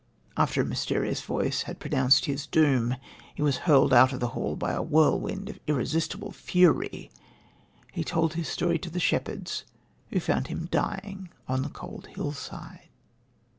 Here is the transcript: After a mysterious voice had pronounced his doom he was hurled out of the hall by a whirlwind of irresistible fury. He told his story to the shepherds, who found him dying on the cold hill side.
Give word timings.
After 0.35 0.61
a 0.63 0.65
mysterious 0.65 1.21
voice 1.21 1.61
had 1.69 1.79
pronounced 1.79 2.25
his 2.25 2.47
doom 2.47 2.95
he 3.35 3.43
was 3.43 3.57
hurled 3.69 3.93
out 3.93 4.11
of 4.13 4.19
the 4.19 4.29
hall 4.29 4.55
by 4.55 4.71
a 4.71 4.81
whirlwind 4.81 5.47
of 5.47 5.59
irresistible 5.67 6.31
fury. 6.31 7.11
He 7.91 8.03
told 8.03 8.33
his 8.33 8.47
story 8.47 8.79
to 8.79 8.89
the 8.89 8.99
shepherds, 8.99 9.63
who 10.09 10.19
found 10.19 10.47
him 10.47 10.67
dying 10.71 11.29
on 11.47 11.61
the 11.61 11.69
cold 11.69 12.07
hill 12.07 12.31
side. 12.31 12.87